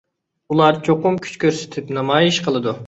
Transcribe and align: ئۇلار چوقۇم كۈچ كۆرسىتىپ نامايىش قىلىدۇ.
ئۇلار 0.53 0.79
چوقۇم 0.89 1.21
كۈچ 1.27 1.37
كۆرسىتىپ 1.45 1.97
نامايىش 2.01 2.45
قىلىدۇ. 2.49 2.79